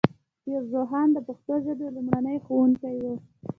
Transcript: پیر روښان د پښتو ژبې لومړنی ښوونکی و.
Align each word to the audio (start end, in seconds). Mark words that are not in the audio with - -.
پیر 0.43 0.61
روښان 0.73 1.07
د 1.13 1.17
پښتو 1.27 1.53
ژبې 1.65 1.87
لومړنی 1.95 2.37
ښوونکی 2.45 2.95
و. 3.01 3.05